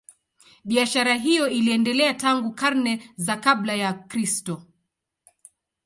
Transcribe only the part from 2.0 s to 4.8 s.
tangu karne za kabla ya Kristo.